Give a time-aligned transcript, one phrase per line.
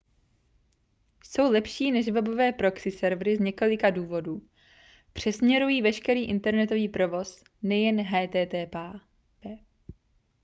[1.23, 4.41] jsou lepší než webové proxy servery z několika důvodů
[5.13, 8.75] přesměrují veškerý internetový provoz nejen http